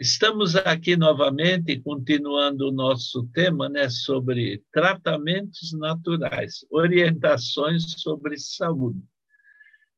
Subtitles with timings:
[0.00, 9.02] Estamos aqui novamente, continuando o nosso tema né, sobre tratamentos naturais, orientações sobre saúde.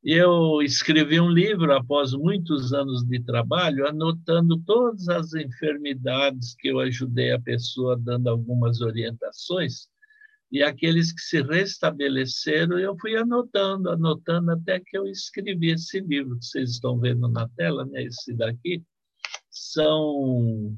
[0.03, 6.79] Eu escrevi um livro após muitos anos de trabalho, anotando todas as enfermidades que eu
[6.79, 9.87] ajudei a pessoa, dando algumas orientações,
[10.51, 16.39] e aqueles que se restabeleceram, eu fui anotando, anotando, até que eu escrevi esse livro
[16.39, 18.83] que vocês estão vendo na tela, né, esse daqui
[19.51, 20.75] são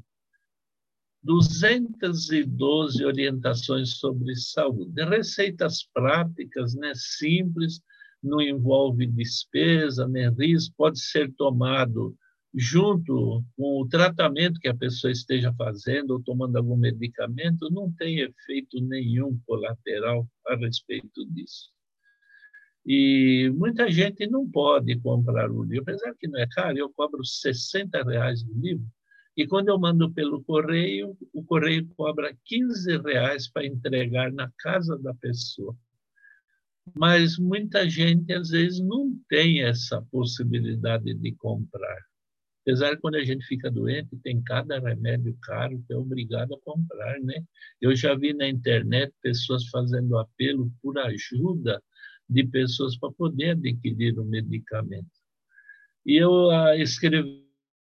[1.22, 7.80] 212 orientações sobre saúde, receitas práticas, né, simples,
[8.22, 12.16] não envolve despesa, nem risco, pode ser tomado
[12.54, 18.20] junto com o tratamento que a pessoa esteja fazendo ou tomando algum medicamento, não tem
[18.20, 21.73] efeito nenhum colateral a respeito disso.
[22.86, 27.24] E muita gente não pode comprar o livro, apesar que não é caro, eu cobro
[27.24, 28.86] 60 reais o livro,
[29.36, 34.96] e quando eu mando pelo correio, o correio cobra 15 reais para entregar na casa
[34.98, 35.76] da pessoa.
[36.94, 41.98] Mas muita gente, às vezes, não tem essa possibilidade de comprar.
[42.62, 46.60] Apesar que quando a gente fica doente, tem cada remédio caro que é obrigado a
[46.60, 47.42] comprar, né?
[47.80, 51.82] Eu já vi na internet pessoas fazendo apelo por ajuda
[52.28, 55.10] de pessoas para poder adquirir o medicamento.
[56.06, 57.44] E eu ah, escrevi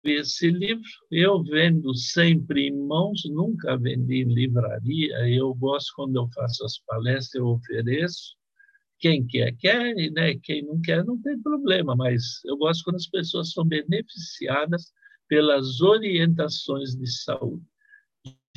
[0.04, 6.28] esse livro, eu vendo sempre em mãos, nunca vendi em livraria, eu gosto quando eu
[6.34, 8.36] faço as palestras, eu ofereço,
[8.98, 10.36] quem quer, quer, né?
[10.42, 14.92] quem não quer, não tem problema, mas eu gosto quando as pessoas são beneficiadas
[15.28, 17.64] pelas orientações de saúde.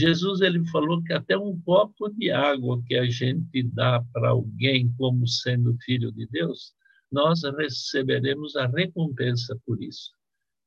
[0.01, 4.91] Jesus ele falou que até um copo de água que a gente dá para alguém
[4.97, 6.73] como sendo filho de Deus,
[7.11, 10.09] nós receberemos a recompensa por isso.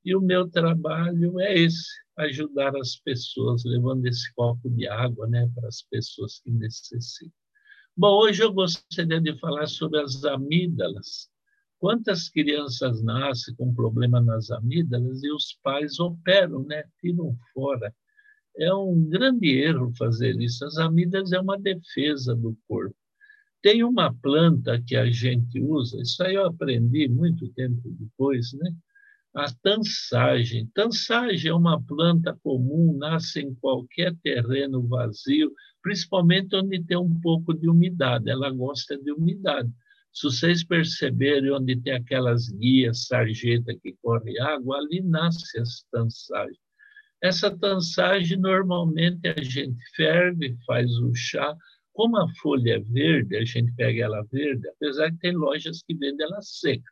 [0.04, 5.50] E o meu trabalho é esse, ajudar as pessoas, levando esse copo de água né,
[5.52, 7.32] para as pessoas que necessitam.
[7.96, 11.28] Bom, hoje eu gostaria de falar sobre as amígdalas.
[11.80, 17.92] Quantas crianças nascem com problema nas amígdalas e os pais operam, né, tiram fora
[18.56, 20.64] é um grande erro fazer isso.
[20.64, 22.96] As amígdalas é uma defesa do corpo.
[23.62, 28.70] Tem uma planta que a gente usa, isso aí eu aprendi muito tempo depois, né?
[29.34, 30.70] A tansagem.
[30.74, 35.50] Tansagem é uma planta comum, nasce em qualquer terreno vazio,
[35.82, 38.30] principalmente onde tem um pouco de umidade.
[38.30, 39.70] Ela gosta de umidade.
[40.12, 46.63] Se vocês perceberem onde tem aquelas guias, sarjeta que corre água, ali nasce as tansagens.
[47.24, 51.56] Essa tansagem, normalmente, a gente ferve, faz o chá.
[51.94, 55.94] Como a folha é verde, a gente pega ela verde, apesar que tem lojas que
[55.94, 56.84] vendem ela seca.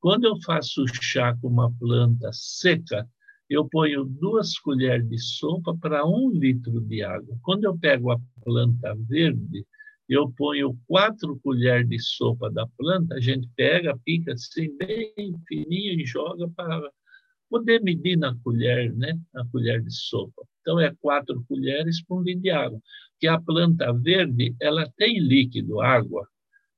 [0.00, 3.08] Quando eu faço chá com uma planta seca,
[3.48, 7.38] eu ponho duas colheres de sopa para um litro de água.
[7.40, 9.64] Quando eu pego a planta verde,
[10.08, 15.14] eu ponho quatro colheres de sopa da planta, a gente pega, pica assim bem
[15.46, 16.90] fininho e joga para
[17.50, 19.20] poder medir na colher, né?
[19.34, 20.42] na colher de sopa.
[20.60, 22.80] Então, é quatro colheres por um litro de água.
[23.18, 26.26] Que a planta verde, ela tem líquido, água.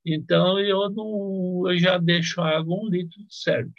[0.05, 3.71] Então, eu, não, eu já deixo a água um litro certo.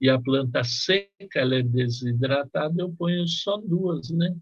[0.00, 4.36] E a planta seca, ela é desidratada, eu ponho só duas, né?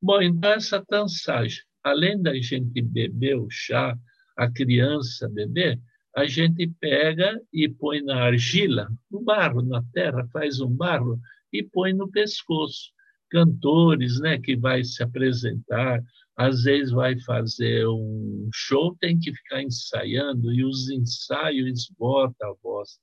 [0.00, 3.98] Bom, então, essa tansagem, além da gente beber o chá,
[4.36, 5.80] a criança beber,
[6.18, 11.16] a gente pega e põe na argila, no barro, na terra, faz um barro
[11.52, 12.90] e põe no pescoço.
[13.30, 16.02] Cantores, né, que vai se apresentar,
[16.36, 22.54] às vezes vai fazer um show, tem que ficar ensaiando e os ensaios esgotam a
[22.62, 22.98] voz.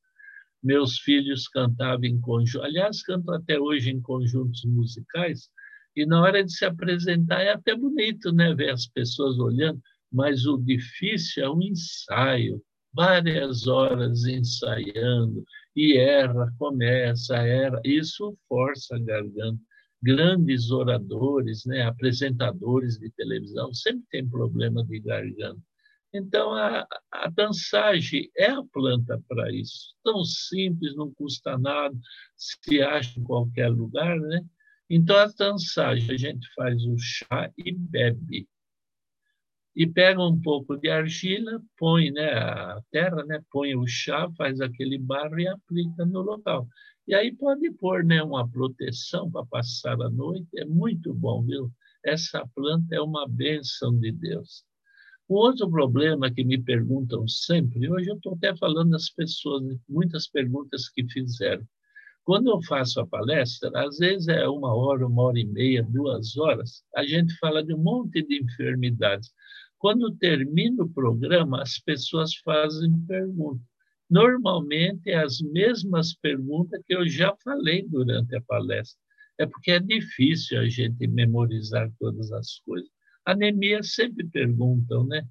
[0.62, 5.48] Meus filhos cantavam em conjunto, aliás, cantam até hoje em conjuntos musicais,
[5.96, 9.80] e na hora de se apresentar é até bonito, né, ver as pessoas olhando,
[10.12, 12.62] mas o difícil é o ensaio,
[12.96, 15.44] várias horas ensaiando,
[15.76, 17.82] e erra, começa, erra.
[17.84, 19.60] Isso força a garganta.
[20.02, 25.60] Grandes oradores, né, apresentadores de televisão, sempre tem problema de garganta.
[26.14, 29.94] Então, a, a dançagem é a planta para isso.
[30.04, 31.96] Tão simples, não custa nada,
[32.38, 34.42] se acha em qualquer lugar, né?
[34.90, 38.48] Então, a dançagem, a gente faz o chá e bebe
[39.76, 44.62] e pega um pouco de argila, põe né, a terra, né, põe o chá, faz
[44.62, 46.68] aquele barro e aplica no local.
[47.08, 51.70] E aí pode pôr né, uma proteção para passar a noite, é muito bom, viu?
[52.04, 54.64] Essa planta é uma bênção de Deus.
[55.30, 60.28] Um outro problema que me perguntam sempre, hoje eu estou até falando das pessoas, muitas
[60.28, 61.68] perguntas que fizeram.
[62.24, 66.36] Quando eu faço a palestra, às vezes é uma hora, uma hora e meia, duas
[66.38, 69.32] horas, a gente fala de um monte de enfermidades.
[69.86, 73.64] Quando termina o programa, as pessoas fazem perguntas.
[74.10, 79.00] Normalmente, é as mesmas perguntas que eu já falei durante a palestra.
[79.38, 82.90] É porque é difícil a gente memorizar todas as coisas.
[83.24, 85.24] Anemia sempre perguntam, né?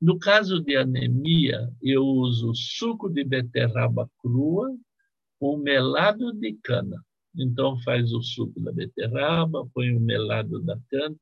[0.00, 4.78] No caso de anemia, eu uso suco de beterraba crua
[5.40, 7.04] com melado de cana.
[7.36, 11.16] Então, faz o suco da beterraba, põe o melado da cana,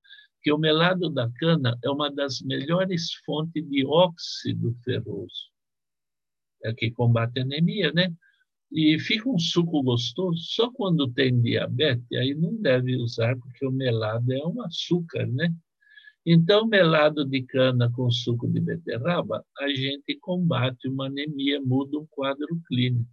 [0.46, 5.50] que o melado da cana é uma das melhores fontes de óxido ferroso,
[6.62, 8.14] é que combate anemia, né?
[8.70, 10.38] E fica um suco gostoso.
[10.38, 15.52] Só quando tem diabetes, aí não deve usar, porque o melado é um açúcar, né?
[16.24, 22.06] Então, melado de cana com suco de beterraba, a gente combate uma anemia, muda um
[22.06, 23.10] quadro clínico.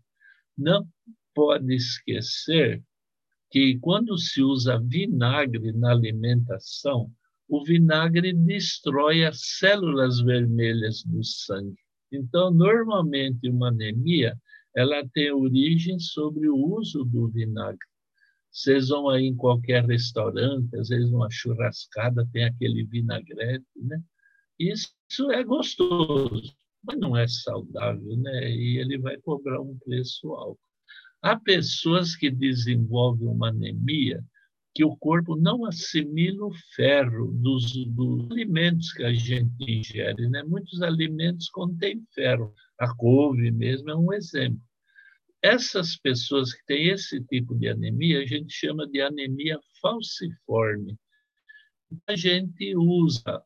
[0.56, 0.88] Não
[1.34, 2.84] pode esquecer
[3.50, 7.12] que quando se usa vinagre na alimentação,
[7.48, 11.78] o vinagre destrói as células vermelhas do sangue.
[12.12, 14.38] Então, normalmente, uma anemia
[14.76, 17.86] ela tem origem sobre o uso do vinagre.
[18.52, 24.02] Vocês vão aí em qualquer restaurante, às vezes uma churrascada, tem aquele vinagrete, né?
[24.60, 28.52] Isso é gostoso, mas não é saudável, né?
[28.52, 30.60] E ele vai cobrar um preço alto.
[31.22, 34.24] Há pessoas que desenvolvem uma anemia
[34.74, 40.28] que o corpo não assimila o ferro dos, dos, alimentos que a gente ingere.
[40.30, 40.44] Né?
[40.44, 42.54] Muitos alimentos contêm ferro.
[42.80, 44.62] A couve mesmo é um exemplo.
[45.42, 50.98] Essas pessoas que têm esse tipo de anemia, a gente chama de anemia falciforme.
[52.08, 53.44] A gente usa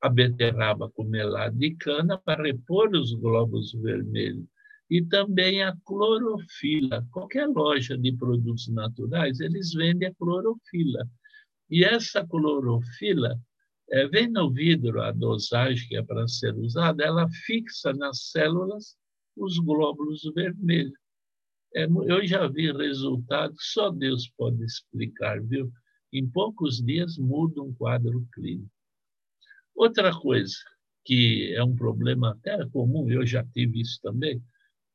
[0.00, 4.46] a beterraba com melado de cana para repor os glóbulos vermelhos
[4.90, 7.06] e também a clorofila.
[7.10, 11.06] Qualquer loja de produtos naturais, eles vendem a clorofila.
[11.70, 13.38] E essa clorofila
[13.90, 18.96] é, vem no vidro, a dosagem que é para ser usada, ela fixa nas células
[19.36, 20.98] os glóbulos vermelhos.
[21.74, 25.70] É, eu já vi resultados, só Deus pode explicar, viu?
[26.12, 28.70] Em poucos dias muda um quadro clínico.
[29.74, 30.56] Outra coisa
[31.04, 34.42] que é um problema até comum, eu já tive isso também,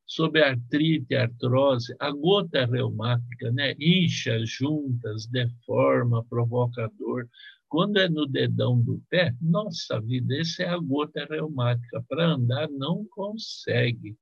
[0.06, 3.74] sobre artrite, artrose, a gota reumática, né?
[3.80, 7.28] incha juntas, deforma, provoca dor.
[7.68, 12.04] Quando é no dedão do pé, nossa vida, essa é a gota reumática.
[12.08, 14.16] Para andar, não consegue.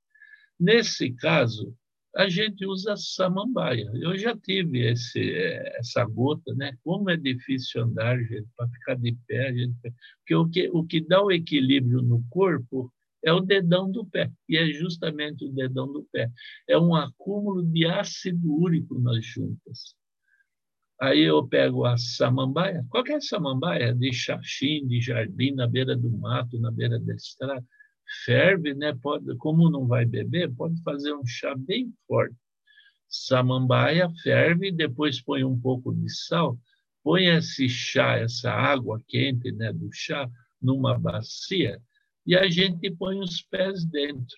[0.58, 1.76] Nesse caso,
[2.16, 3.90] a gente usa samambaia.
[3.94, 5.34] Eu já tive esse,
[5.78, 6.72] essa gota, né?
[6.82, 9.74] Como é difícil andar, gente, para ficar de pé, gente,
[10.18, 12.92] porque o que, o que dá o equilíbrio no corpo
[13.24, 16.30] é o dedão do pé, e é justamente o dedão do pé.
[16.68, 19.94] É um acúmulo de ácido úrico nas juntas.
[21.00, 26.58] Aí eu pego a samambaia, qualquer samambaia, de xaxim, de jardim, na beira do mato,
[26.60, 27.64] na beira da estrada,
[28.24, 28.94] ferve, né?
[28.94, 32.36] Pode, como não vai beber, pode fazer um chá bem forte.
[33.08, 36.58] Samambaia ferve, depois põe um pouco de sal,
[37.02, 40.28] põe esse chá, essa água quente, né, do chá,
[40.60, 41.80] numa bacia
[42.26, 44.36] e a gente põe os pés dentro.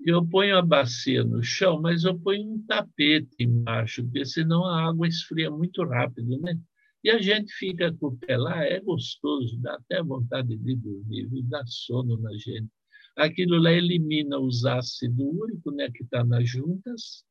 [0.00, 4.88] Eu ponho a bacia no chão, mas eu ponho um tapete embaixo, porque senão a
[4.88, 6.58] água esfria muito rápido, né?
[7.02, 11.28] E a gente fica com o pé lá, é gostoso, dá até vontade de dormir,
[11.44, 12.70] dá sono na gente.
[13.16, 17.24] Aquilo lá elimina os ácidos úricos, né, que está nas juntas,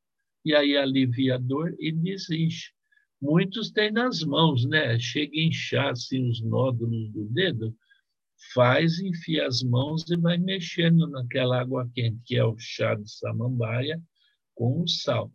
[0.44, 2.72] e aí alivia a dor e desincha.
[3.22, 5.00] Muitos têm nas mãos, né?
[5.00, 7.76] Chega a inchar assim, os nódulos do dedo,
[8.53, 13.10] faz, enfia as mãos e vai mexendo naquela água quente, que é o chá de
[13.10, 14.01] samambaia,
[14.56, 15.32] com o sal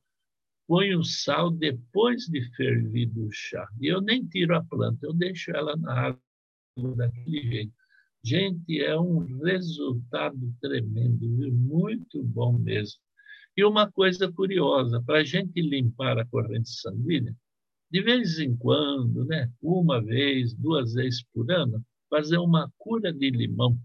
[0.72, 3.68] põe o sal depois de fervido o chá.
[3.78, 7.72] E eu nem tiro a planta, eu deixo ela na água daquele jeito.
[8.24, 12.98] Gente, é um resultado tremendo, muito bom mesmo.
[13.54, 17.36] E uma coisa curiosa, para a gente limpar a corrente sanguínea,
[17.90, 23.30] de vez em quando, né, uma vez, duas vezes por ano, fazer uma cura de
[23.30, 23.78] limão.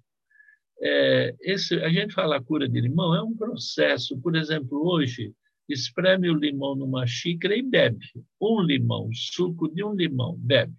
[0.81, 4.19] É, esse, a gente fala cura de limão, é um processo.
[4.19, 5.33] Por exemplo, hoje,
[5.69, 8.05] espreme o limão numa xícara e bebe.
[8.39, 10.75] Um limão, suco de um limão, bebe.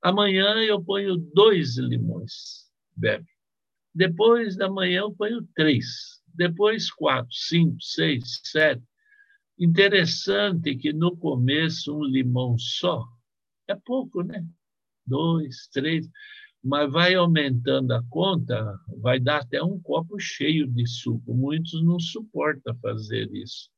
[0.00, 3.26] Amanhã eu ponho dois limões, bebe.
[3.92, 6.22] Depois da manhã eu ponho três.
[6.32, 8.84] Depois quatro, cinco, seis, sete.
[9.58, 13.04] Interessante que no começo um limão só
[13.66, 14.46] é pouco, né?
[15.06, 16.08] Dois, três
[16.66, 21.32] mas vai aumentando a conta, vai dar até um copo cheio de suco.
[21.32, 23.70] Muitos não suportam fazer isso.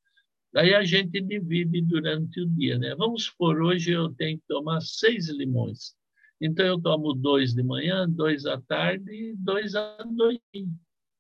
[0.55, 2.95] Daí a gente divide durante o dia, né?
[2.95, 5.95] Vamos supor, hoje eu tenho que tomar seis limões.
[6.41, 10.43] Então eu tomo dois de manhã, dois à tarde e dois à noite.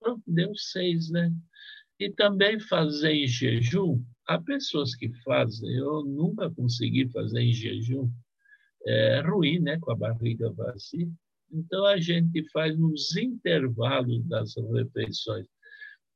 [0.00, 1.30] Pronto, deu seis, né?
[2.00, 4.02] E também fazer em jejum.
[4.26, 8.10] Há pessoas que fazem, eu nunca consegui fazer em jejum.
[8.90, 9.78] É ruim, né?
[9.78, 11.06] Com a barriga vazia.
[11.52, 15.46] Então a gente faz nos intervalos das refeições.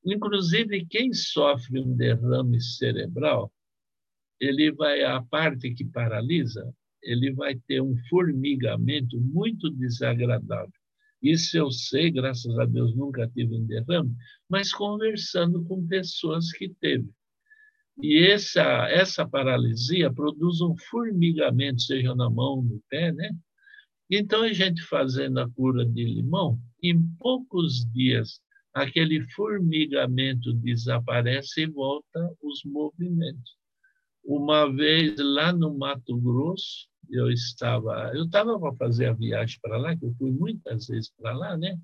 [0.05, 3.53] Inclusive, quem sofre um derrame cerebral,
[4.41, 10.73] ele vai, a parte que paralisa, ele vai ter um formigamento muito desagradável.
[11.23, 14.15] Isso eu sei, graças a Deus nunca tive um derrame,
[14.49, 17.09] mas conversando com pessoas que teve.
[18.01, 23.31] E essa, essa paralisia produz um formigamento, seja na mão, no pé, né?
[24.11, 28.41] Então, a gente fazendo a cura de limão, em poucos dias
[28.75, 33.57] aquele formigamento desaparece e volta os movimentos.
[34.25, 39.77] Uma vez lá no Mato Grosso, eu estava, eu estava para fazer a viagem para
[39.77, 41.79] lá, que eu fui muitas vezes para lá, né?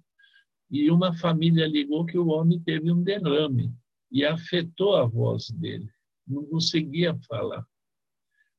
[0.70, 3.72] E uma família ligou que o homem teve um derrame
[4.10, 5.88] e afetou a voz dele,
[6.28, 7.64] não conseguia falar.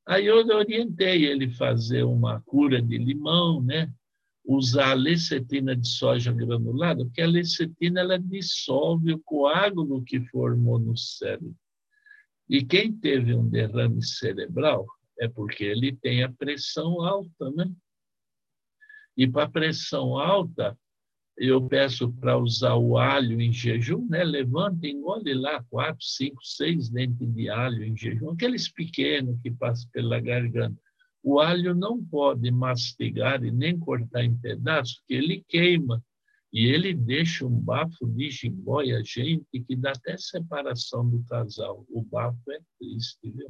[0.06, 3.92] Aí eu orientei ele fazer uma cura de limão, né?
[4.44, 10.78] usar a lecetina de soja granulada, porque a lecetina ela dissolve o coágulo que formou
[10.78, 11.54] no cérebro.
[12.48, 14.86] E quem teve um derrame cerebral
[15.18, 17.70] é porque ele tem a pressão alta, né?
[19.16, 20.76] E para pressão alta,
[21.40, 24.22] eu peço para usar o alho em jejum, né?
[24.22, 29.88] Levanta, engole lá quatro, cinco, seis dentes de alho em jejum, aqueles pequenos que passam
[29.90, 30.78] pela garganta
[31.22, 36.02] o alho não pode mastigar e nem cortar em pedaços, porque ele queima.
[36.52, 41.86] E ele deixa um bafo de jiboia, gente, que dá até separação do casal.
[41.88, 43.48] O bafo é triste, viu?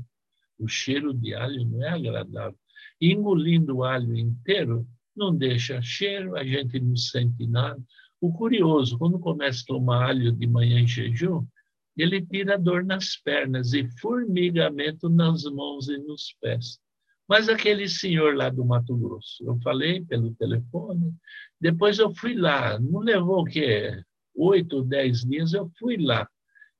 [0.58, 2.58] O cheiro de alho não é agradável.
[3.00, 4.86] Engolindo o alho inteiro,
[5.20, 7.80] não deixa cheiro, a gente não sente nada.
[8.20, 11.46] O curioso, quando começa a tomar alho de manhã em jejum,
[11.94, 16.78] ele tira dor nas pernas e formigamento nas mãos e nos pés.
[17.28, 21.12] Mas aquele senhor lá do Mato Grosso, eu falei pelo telefone,
[21.60, 24.02] depois eu fui lá, não levou o quê?
[24.34, 26.26] Oito dez dias eu fui lá.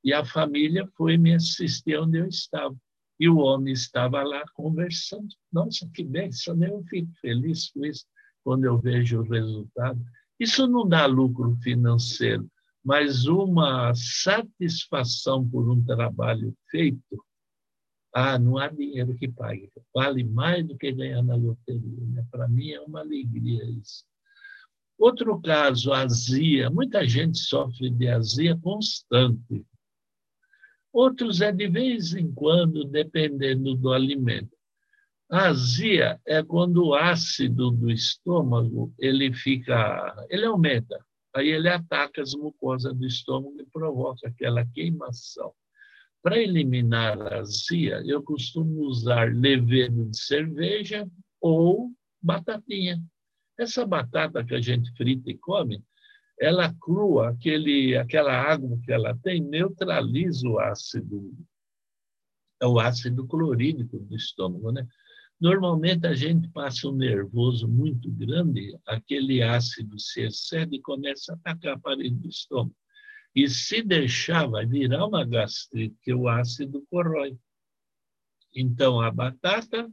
[0.03, 2.75] E a família foi me assistir onde eu estava.
[3.19, 5.29] E o homem estava lá conversando.
[5.53, 8.07] Nossa, que bênção, eu fico feliz com isso
[8.45, 10.01] quando eu vejo o resultado.
[10.39, 12.49] Isso não dá lucro financeiro,
[12.85, 17.25] mas uma satisfação por um trabalho feito
[18.13, 19.71] ah, não há dinheiro que pague.
[19.95, 22.07] Vale mais do que ganhar na loteria.
[22.09, 22.27] Né?
[22.31, 24.05] Para mim é uma alegria isso.
[24.99, 26.69] Outro caso, azia.
[26.69, 29.65] Muita gente sofre de azia constante.
[30.93, 34.57] Outros é de vez em quando, dependendo do alimento.
[35.31, 41.05] A azia é quando o ácido do estômago ele fica, ele aumenta.
[41.33, 45.53] Aí ele ataca as mucosas do estômago e provoca aquela queimação.
[46.21, 51.09] Para eliminar a azia, eu costumo usar levedo de cerveja
[51.41, 53.01] ou batatinha.
[53.57, 55.81] Essa batata que a gente frita e come,
[56.41, 61.33] ela crua, aquele, aquela água que ela tem, neutraliza o ácido,
[62.61, 64.85] é o ácido clorídrico do estômago, né?
[65.41, 71.37] Normalmente a gente passa um nervoso muito grande, aquele ácido se excede e começa a
[71.37, 72.77] atacar a parede do estômago.
[73.35, 77.39] E se deixar, vai virar uma gastrite, que o ácido corrói.
[78.55, 79.91] Então, a batata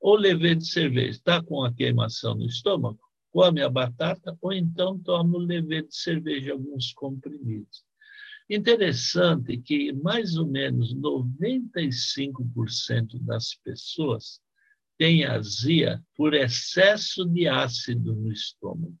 [0.00, 2.98] ou levedo de cerveja está com a queimação no estômago,
[3.30, 7.84] come a batata ou então toma o levedo de cerveja, alguns comprimidos.
[8.48, 14.40] Interessante que mais ou menos 95% das pessoas
[15.00, 18.94] têm azia por excesso de ácido no estômago.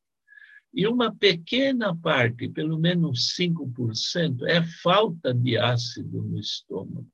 [0.72, 7.06] E uma pequena parte, pelo menos 5%, é falta de ácido no estômago.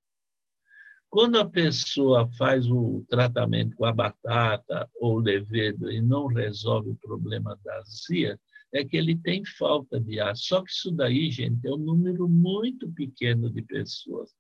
[1.10, 6.96] Quando a pessoa faz o tratamento com a batata ou levedo e não resolve o
[6.96, 8.38] problema da azia,
[8.72, 10.46] é que ele tem falta de ácido.
[10.46, 14.30] Só que isso daí, gente, é um número muito pequeno de pessoas.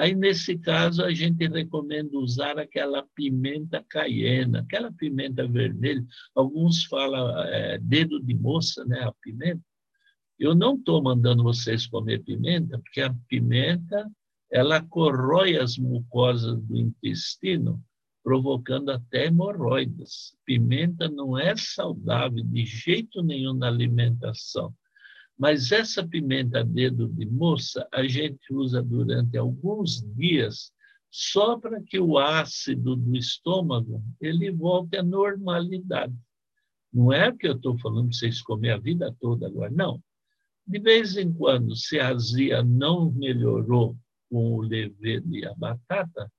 [0.00, 6.02] Aí, nesse caso, a gente recomenda usar aquela pimenta caiena, aquela pimenta vermelha.
[6.34, 9.60] Alguns falam é, dedo de moça, né, a pimenta.
[10.38, 14.10] Eu não estou mandando vocês comer pimenta, porque a pimenta
[14.50, 17.78] ela corrói as mucosas do intestino,
[18.24, 20.34] provocando até hemorroidas.
[20.46, 24.74] Pimenta não é saudável de jeito nenhum na alimentação.
[25.40, 30.70] Mas essa pimenta dedo de moça a gente usa durante alguns dias
[31.10, 36.14] só para que o ácido do estômago ele volte à normalidade.
[36.92, 39.98] Não é que eu estou falando para vocês comer a vida toda agora, não.
[40.66, 43.96] De vez em quando, se a azia não melhorou
[44.28, 46.30] com o levedo e a batata,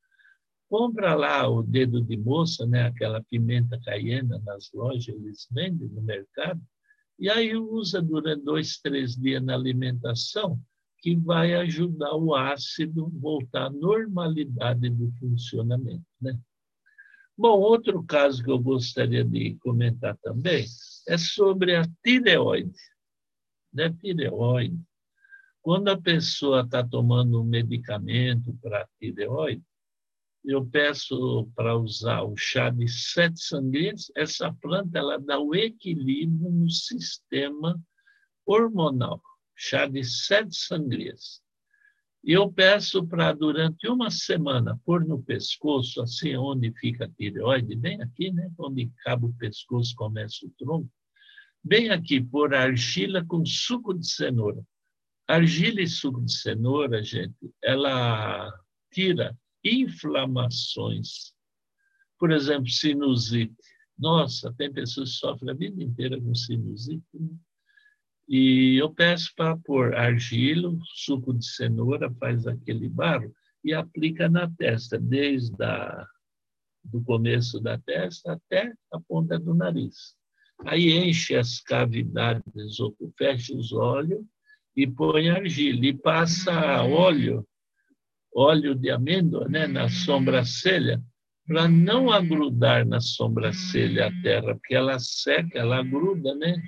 [0.70, 2.84] compra lá o dedo de moça, né?
[2.84, 6.62] aquela pimenta caiena nas lojas, eles vendem no mercado,
[7.22, 10.60] e aí usa durante dois, três dias na alimentação,
[10.98, 16.04] que vai ajudar o ácido voltar à normalidade do funcionamento.
[16.20, 16.36] Né?
[17.38, 20.66] Bom, outro caso que eu gostaria de comentar também
[21.08, 22.74] é sobre a tireoide.
[23.72, 23.94] Né?
[24.01, 24.82] Tireoide.
[25.62, 29.63] Quando a pessoa está tomando um medicamento para tireoide,
[30.43, 34.12] eu peço para usar o chá de sete sangrias.
[34.15, 37.79] Essa planta ela dá o equilíbrio no sistema
[38.45, 39.21] hormonal.
[39.55, 41.41] Chá de sete sangrias.
[42.24, 47.75] E eu peço para, durante uma semana, pôr no pescoço, assim, onde fica a tireoide,
[47.75, 48.51] bem aqui, né?
[48.60, 50.89] Onde acaba o pescoço, começa o tronco.
[51.63, 54.63] Bem aqui, pôr argila com suco de cenoura.
[55.27, 58.51] Argila e suco de cenoura, gente, ela
[58.91, 61.34] tira inflamações.
[62.18, 63.56] Por exemplo, sinusite.
[63.98, 67.06] Nossa, tem pessoas que sofrem a vida inteira com sinusite.
[67.13, 67.30] Né?
[68.27, 74.50] E eu peço para pôr argila, suco de cenoura, faz aquele barro e aplica na
[74.50, 76.08] testa, desde a,
[76.84, 80.15] do começo da testa até a ponta do nariz.
[80.65, 82.44] Aí enche as cavidades,
[83.18, 84.24] fecha os olhos
[84.75, 87.46] e põe argila e passa óleo
[88.34, 91.02] óleo de amêndoa né, na sobrancelha,
[91.48, 96.62] para não agrudar na sobrancelha a terra, porque ela seca, ela gruda, né?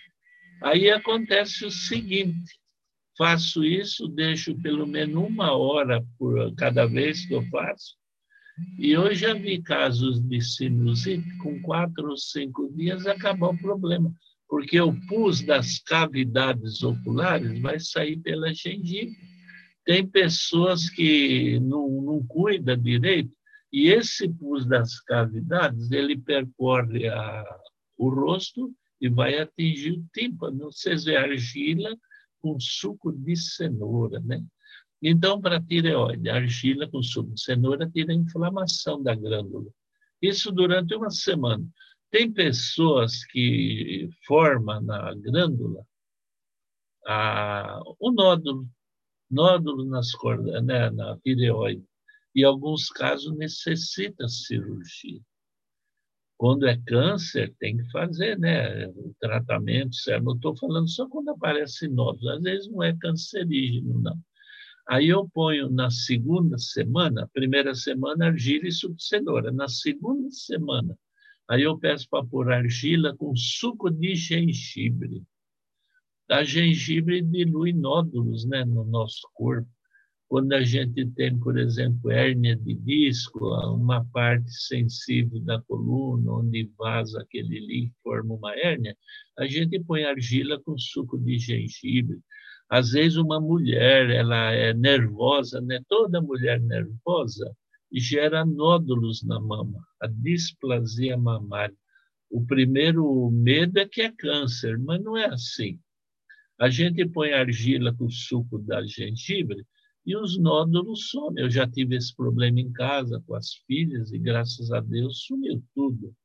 [0.62, 2.60] Aí acontece o seguinte:
[3.18, 7.96] faço isso, deixo pelo menos uma hora por cada vez que eu faço,
[8.78, 14.14] e eu já vi casos de sinusite com quatro ou cinco dias acabou o problema,
[14.48, 19.12] porque o pus das cavidades oculares vai sair pela gengiva
[19.86, 23.32] tem pessoas que não, não cuidam direito
[23.72, 27.44] e esse pus das cavidades, ele percorre a,
[27.98, 30.72] o rosto e vai atingir o tímpano.
[30.72, 31.98] Vocês vê argila
[32.40, 34.46] com suco de cenoura, né?
[35.02, 39.70] Então, para tireoide, argila com suco de cenoura tira a inflamação da glândula.
[40.22, 41.66] Isso durante uma semana.
[42.12, 45.84] Tem pessoas que formam na glândula
[47.08, 48.68] a, o nódulo
[49.34, 51.84] nódulo nas cordas, né, na tireoide.
[52.36, 55.22] E, alguns casos, necessita cirurgia.
[56.38, 60.26] Quando é câncer, tem que fazer né, o tratamento certo.
[60.26, 62.30] Não estou falando só quando aparece nódulo.
[62.30, 64.18] Às vezes não é cancerígeno, não.
[64.88, 69.52] Aí eu ponho na segunda semana, primeira semana, argila e cenoura.
[69.52, 70.98] Na segunda semana,
[71.50, 75.24] aí eu peço para pôr argila com suco de gengibre
[76.30, 79.70] a gengibre dilui nódulos né, no nosso corpo.
[80.28, 86.72] Quando a gente tem, por exemplo, hérnia de disco, uma parte sensível da coluna, onde
[86.78, 88.98] vaza aquele líquido, forma uma hérnia,
[89.38, 92.20] a gente põe argila com suco de gengibre.
[92.68, 95.80] Às vezes, uma mulher ela é nervosa, né?
[95.88, 97.56] toda mulher nervosa
[97.94, 101.76] gera nódulos na mama, a displasia mamária.
[102.30, 105.80] O primeiro medo é que é câncer, mas não é assim.
[106.64, 109.66] A gente põe argila com o suco da gengibre
[110.06, 111.44] e os nódulos somem.
[111.44, 115.62] Eu já tive esse problema em casa com as filhas e, graças a Deus, sumiu
[115.76, 116.16] tudo.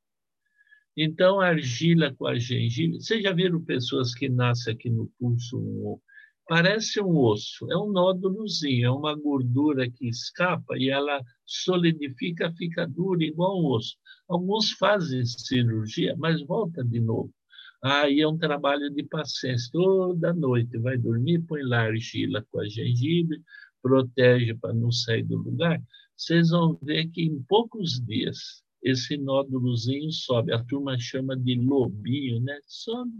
[0.95, 3.01] Então, argila com a gengibre.
[3.01, 5.59] Vocês já viram pessoas que nascem aqui no pulso?
[5.59, 5.99] Um,
[6.47, 12.87] parece um osso, é um nódulozinho, é uma gordura que escapa e ela solidifica, fica
[12.87, 13.97] dura, igual um osso.
[14.29, 17.33] Alguns fazem cirurgia, mas volta de novo.
[17.81, 19.69] Aí é um trabalho de paciência.
[19.71, 23.41] Toda noite vai dormir, põe lá argila com a gengibre,
[23.81, 25.81] protege para não sair do lugar.
[26.15, 30.53] Vocês vão ver que em poucos dias esse nódulozinho sobe.
[30.53, 32.59] A turma chama de lobinho, né?
[32.65, 33.13] Sobe.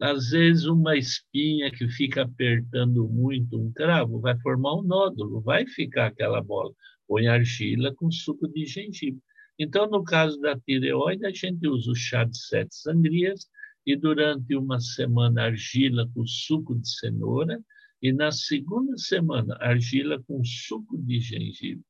[0.00, 5.66] Às vezes, uma espinha que fica apertando muito um cravo vai formar um nódulo, vai
[5.66, 6.72] ficar aquela bola.
[7.06, 9.22] Põe argila com suco de gengibre.
[9.62, 13.46] Então, no caso da tireoide, a gente usa o chá de sete sangrias
[13.84, 17.62] e durante uma semana argila com suco de cenoura
[18.00, 21.84] e na segunda semana argila com suco de gengibre.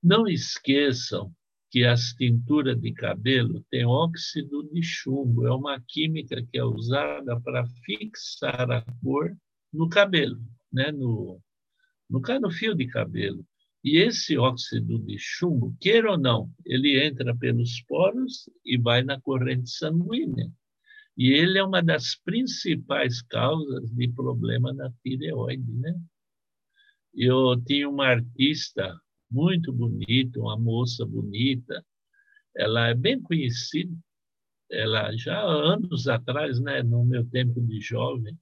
[0.00, 1.34] Não esqueçam
[1.68, 7.40] que as tinturas de cabelo têm óxido de chumbo, é uma química que é usada
[7.40, 9.36] para fixar a cor
[9.72, 10.40] no cabelo,
[10.72, 10.92] né?
[10.92, 11.40] no,
[12.08, 13.44] no, no fio de cabelo.
[13.86, 19.20] E esse óxido de chumbo, queira ou não, ele entra pelos poros e vai na
[19.20, 20.50] corrente sanguínea.
[21.16, 25.94] E ele é uma das principais causas de problema na tireoide, né?
[27.14, 31.80] Eu tinha uma artista muito bonita, uma moça bonita,
[32.56, 33.96] ela é bem conhecida,
[34.68, 38.36] ela já anos atrás, né, no meu tempo de jovem,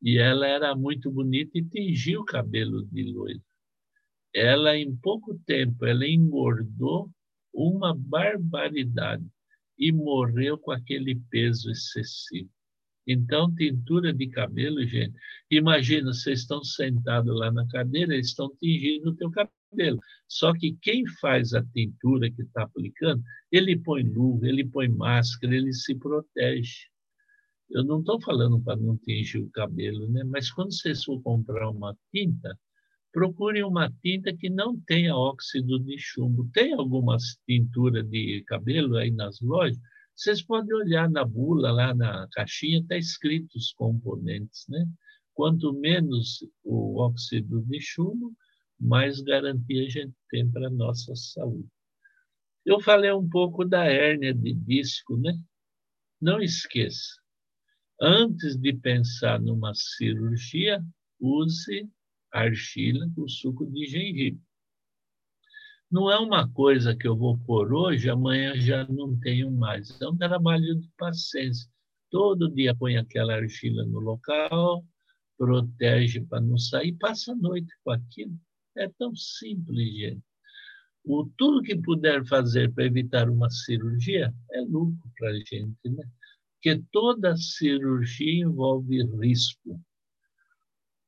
[0.00, 3.42] e ela era muito bonita e tingiu o cabelo de loiro.
[4.36, 7.10] Ela, em pouco tempo, ela engordou
[7.54, 9.24] uma barbaridade
[9.78, 12.50] e morreu com aquele peso excessivo.
[13.06, 15.14] Então, tintura de cabelo, gente.
[15.50, 19.98] Imagina, vocês estão sentados lá na cadeira, eles estão tingindo o teu cabelo.
[20.28, 25.56] Só que quem faz a tintura que está aplicando, ele põe luva, ele põe máscara,
[25.56, 26.90] ele se protege.
[27.70, 30.24] Eu não estou falando para não tingir o cabelo, né?
[30.24, 32.54] mas quando vocês for comprar uma tinta,
[33.16, 36.50] procurem uma tinta que não tenha óxido de chumbo.
[36.52, 39.80] Tem algumas tinturas de cabelo aí nas lojas,
[40.14, 44.66] vocês podem olhar na bula, lá na caixinha, está escrito os componentes.
[44.68, 44.86] Né?
[45.32, 48.36] Quanto menos o óxido de chumbo,
[48.78, 51.70] mais garantia a gente tem para a nossa saúde.
[52.66, 55.32] Eu falei um pouco da hérnia de disco, né?
[56.20, 57.14] Não esqueça,
[57.98, 60.84] antes de pensar numa cirurgia,
[61.18, 61.88] use
[62.40, 64.40] argila com suco de gengibre.
[65.90, 70.00] Não é uma coisa que eu vou pôr hoje, amanhã já não tenho mais.
[70.00, 71.70] É um trabalho de paciência.
[72.10, 74.84] Todo dia põe aquela argila no local,
[75.38, 78.36] protege para não sair, passa a noite com aquilo.
[78.76, 80.22] É tão simples, gente.
[81.04, 86.04] O, tudo que puder fazer para evitar uma cirurgia é lucro para a gente, né?
[86.54, 89.80] Porque toda cirurgia envolve risco.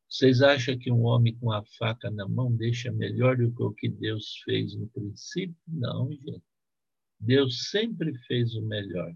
[0.09, 3.73] Vocês acham que um homem com a faca na mão deixa melhor do que o
[3.73, 5.55] que Deus fez no princípio?
[5.67, 6.43] Não, gente.
[7.21, 9.15] Deus sempre fez o melhor.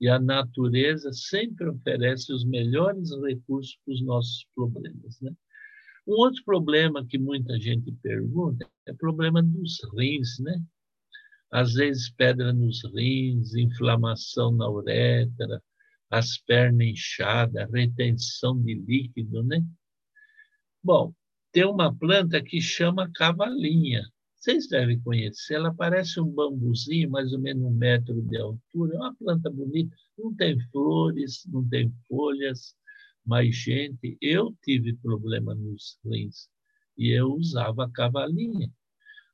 [0.00, 5.20] E a natureza sempre oferece os melhores recursos para os nossos problemas.
[5.20, 5.32] Né?
[6.06, 10.60] Um outro problema que muita gente pergunta é o problema dos rins, né?
[11.50, 15.62] Às vezes pedra nos rins, inflamação na uretra,
[16.10, 19.64] as pernas inchadas, retenção de líquido, né?
[20.84, 21.14] Bom,
[21.50, 24.02] tem uma planta que chama cavalinha.
[24.36, 28.94] Vocês devem conhecer, ela parece um bambuzinho, mais ou menos um metro de altura.
[28.94, 32.74] É uma planta bonita, não tem flores, não tem folhas,
[33.24, 36.50] mas, gente, eu tive problema nos rins
[36.98, 38.70] e eu usava cavalinha.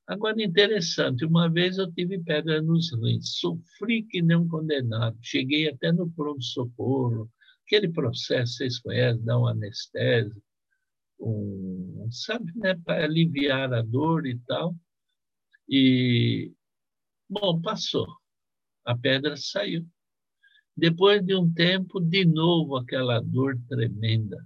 [0.06, 5.68] Agora, interessante, uma vez eu tive pedra nos rins, sofri que nem um condenado, cheguei
[5.68, 7.28] até no pronto-socorro,
[7.66, 10.40] aquele processo, vocês conhecem, dá um anestésio,
[11.20, 14.74] um, sabe, né, para aliviar a dor e tal.
[15.68, 16.52] E,
[17.28, 18.09] bom, passou.
[18.85, 19.87] A pedra saiu.
[20.76, 24.38] Depois de um tempo, de novo aquela dor tremenda.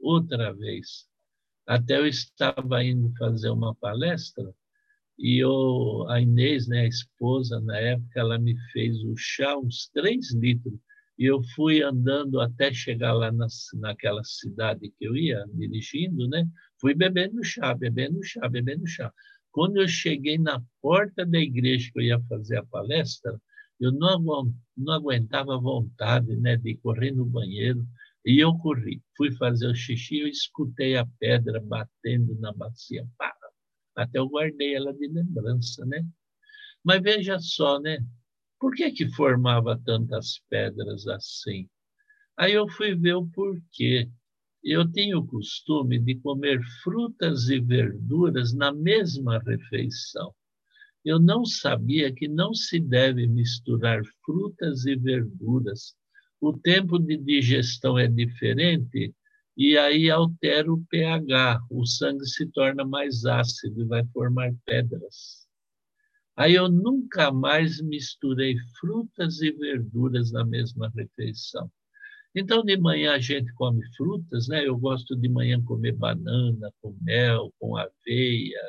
[0.00, 1.08] Outra vez.
[1.66, 4.54] Até eu estava indo fazer uma palestra
[5.18, 9.88] e eu, a Inês, né, a esposa, na época, ela me fez o chá, uns
[9.94, 10.74] três litros
[11.18, 16.46] e eu fui andando até chegar lá na, naquela cidade que eu ia, dirigindo, né?
[16.80, 19.12] Fui bebendo chá, bebendo chá, bebendo chá.
[19.52, 23.40] Quando eu cheguei na porta da igreja que eu ia fazer a palestra,
[23.80, 27.86] eu não, não aguentava a vontade né, de correr no banheiro.
[28.26, 33.06] E eu corri, fui fazer o xixi, eu escutei a pedra batendo na bacia.
[33.18, 33.32] Pá!
[33.94, 36.04] Até eu guardei ela de lembrança, né?
[36.82, 37.98] Mas veja só, né?
[38.64, 41.68] Por que, que formava tantas pedras assim?
[42.34, 44.08] Aí eu fui ver o porquê.
[44.64, 50.34] Eu tenho o costume de comer frutas e verduras na mesma refeição.
[51.04, 55.94] Eu não sabia que não se deve misturar frutas e verduras.
[56.40, 59.14] O tempo de digestão é diferente
[59.58, 61.60] e aí altera o pH.
[61.68, 65.43] O sangue se torna mais ácido e vai formar pedras.
[66.36, 71.70] Aí eu nunca mais misturei frutas e verduras na mesma refeição.
[72.34, 74.66] Então, de manhã a gente come frutas, né?
[74.66, 78.60] Eu gosto de manhã comer banana com mel, com aveia.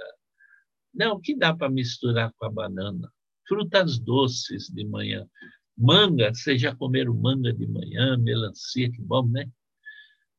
[0.93, 3.11] Não, o que dá para misturar com a banana?
[3.47, 5.27] Frutas doces de manhã.
[5.75, 9.49] Manga, vocês já comeram manga de manhã, melancia, que bom, né?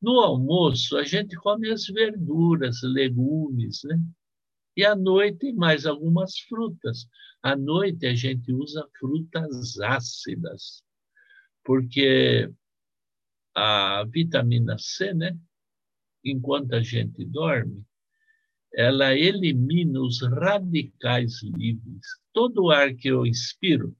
[0.01, 3.99] No almoço, a gente come as verduras, legumes, né?
[4.77, 7.07] E à noite, mais algumas frutas.
[7.41, 10.83] À noite, a gente usa frutas ácidas,
[11.63, 12.47] porque
[13.55, 15.35] a vitamina C, né?
[16.23, 17.83] Enquanto a gente dorme,
[18.71, 22.05] ela elimina os radicais livres.
[22.31, 23.97] Todo o ar que eu inspiro,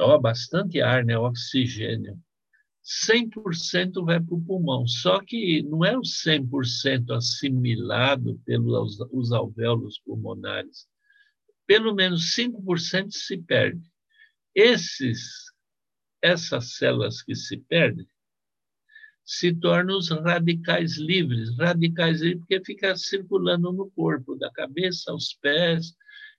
[0.00, 1.18] ó, bastante ar, né?
[1.18, 2.18] Oxigênio.
[2.84, 4.86] 100% vai para o pulmão.
[4.86, 10.86] Só que não é o 100% assimilado pelos os alvéolos pulmonares.
[11.66, 13.82] Pelo menos 5% se perde.
[14.54, 15.44] Esses,
[16.22, 18.06] essas células que se perdem
[19.24, 21.56] se tornam os radicais livres.
[21.56, 25.94] Radicais livres porque fica circulando no corpo, da cabeça aos pés,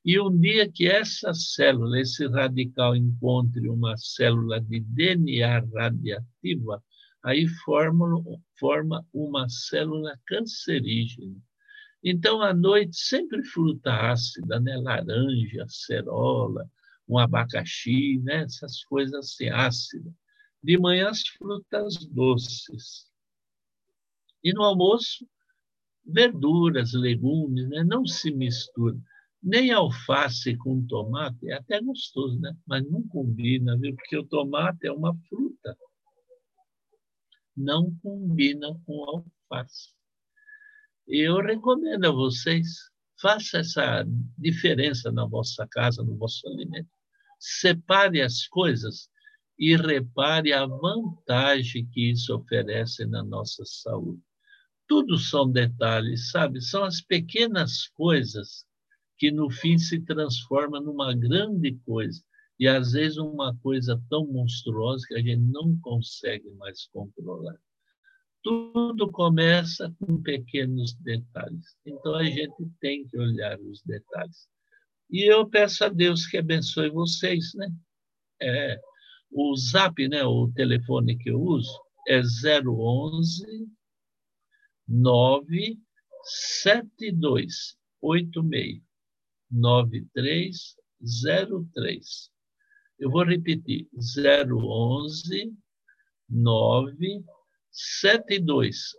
[0.05, 6.83] e um dia que essa célula, esse radical, encontre uma célula de DNA radiativa,
[7.23, 8.23] aí forma,
[8.59, 11.35] forma uma célula cancerígena.
[12.03, 14.77] Então, à noite, sempre fruta ácida, né?
[14.77, 16.69] laranja, cerola,
[17.07, 18.43] um abacaxi, né?
[18.43, 20.13] essas coisas assim, ácidas.
[20.61, 23.09] De manhã, as frutas doces.
[24.43, 25.27] E no almoço,
[26.05, 27.83] verduras, legumes, né?
[27.83, 28.95] não se mistura.
[29.45, 32.57] Nem alface com tomate é até gostoso, né?
[32.65, 33.95] Mas não combina, viu?
[33.95, 35.77] Porque o tomate é uma fruta.
[37.55, 39.93] Não combina com alface.
[41.07, 42.89] Eu recomendo a vocês,
[43.21, 44.03] faça essa
[44.35, 46.89] diferença na vossa casa, no vosso alimento.
[47.39, 49.11] Separe as coisas
[49.59, 54.23] e repare a vantagem que isso oferece na nossa saúde.
[54.87, 56.61] Tudo são detalhes, sabe?
[56.61, 58.65] São as pequenas coisas
[59.25, 62.21] que no fim se transforma numa grande coisa.
[62.59, 67.57] E às vezes uma coisa tão monstruosa que a gente não consegue mais controlar.
[68.43, 71.75] Tudo começa com pequenos detalhes.
[71.83, 74.47] Então a gente tem que olhar os detalhes.
[75.09, 77.67] E eu peço a Deus que abençoe vocês, né?
[78.39, 78.79] É,
[79.31, 83.67] o Zap, né, o telefone que eu uso é 011
[84.87, 88.84] 972 86
[89.55, 92.29] 9303.
[92.99, 95.53] Eu vou repetir: 011
[96.29, 98.95] 97286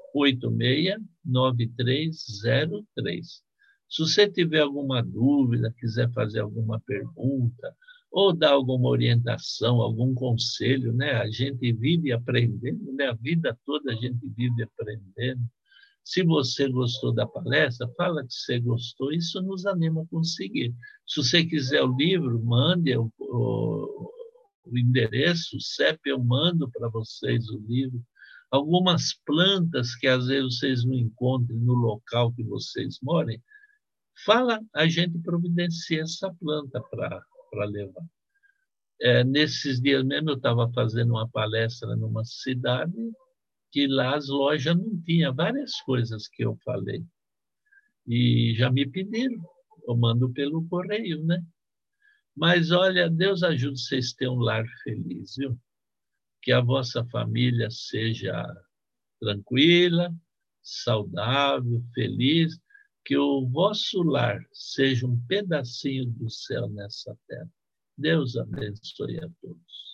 [1.24, 3.44] 9303.
[3.88, 7.74] Se você tiver alguma dúvida, quiser fazer alguma pergunta,
[8.10, 11.12] ou dar alguma orientação, algum conselho, né?
[11.12, 13.06] A gente vive aprendendo, né?
[13.06, 15.40] A vida toda a gente vive aprendendo.
[16.06, 20.72] Se você gostou da palestra, fala que você gostou, isso nos anima a conseguir.
[21.04, 24.12] Se você quiser o livro, mande o, o,
[24.66, 28.00] o endereço, o CEP, eu mando para vocês o livro.
[28.52, 33.42] Algumas plantas que às vezes vocês não encontrem no local que vocês morem,
[34.24, 38.06] fala, a gente providencia essa planta para levar.
[39.00, 42.94] É, nesses dias mesmo eu estava fazendo uma palestra numa cidade
[43.76, 47.04] que lá as lojas não tinham várias coisas que eu falei.
[48.06, 49.44] E já me pediram,
[49.86, 51.44] eu mando pelo correio, né?
[52.34, 55.60] Mas olha, Deus ajude vocês a ter um lar feliz, viu?
[56.40, 58.46] Que a vossa família seja
[59.20, 60.10] tranquila,
[60.62, 62.58] saudável, feliz,
[63.04, 67.50] que o vosso lar seja um pedacinho do céu nessa terra.
[67.98, 69.85] Deus abençoe a todos.